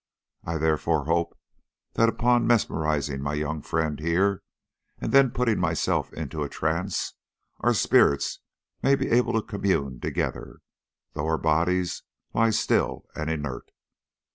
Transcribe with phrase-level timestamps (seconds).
[0.43, 1.37] I therefore hope
[1.93, 4.41] that upon mesmerising my young friend here,
[4.97, 7.13] and then putting myself into a trance,
[7.59, 8.39] our spirits
[8.81, 10.61] may be able to commune together,
[11.13, 12.01] though our bodies
[12.33, 13.69] lie still and inert.